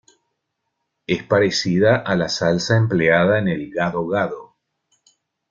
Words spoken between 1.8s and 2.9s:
a la salsa